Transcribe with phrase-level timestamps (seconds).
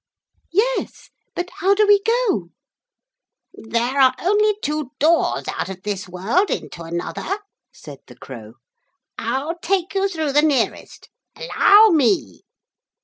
[0.51, 1.11] 'Yes.
[1.35, 2.49] But how do we go?'
[3.53, 7.37] 'There are only two doors out of this world into another,'
[7.71, 8.53] said the Crow.
[9.19, 11.09] 'I'll take you through the nearest.
[11.35, 12.41] Allow me!'